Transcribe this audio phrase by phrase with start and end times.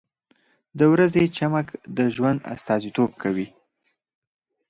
[0.77, 1.67] •د ورځې چمک
[1.97, 3.47] د ژوند استازیتوب کوي.